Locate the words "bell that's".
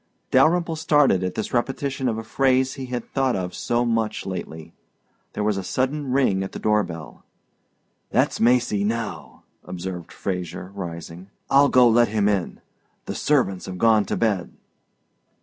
6.81-8.39